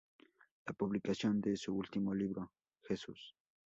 [0.65, 2.51] La publicación de su último libro,
[2.87, 3.35] "Jesús.